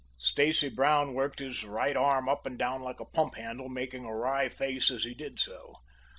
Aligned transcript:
Stacy 0.17 0.67
Brown 0.69 1.13
worked 1.13 1.37
his 1.37 1.63
right 1.63 1.95
arm 1.95 2.27
up 2.27 2.47
and 2.47 2.57
down 2.57 2.81
like 2.81 2.99
a 2.99 3.05
pump 3.05 3.35
handle, 3.35 3.69
making 3.69 4.03
a 4.03 4.11
wry 4.17 4.49
face 4.49 4.89
as 4.89 5.03
he 5.03 5.13
did 5.13 5.39
so. 5.39 5.75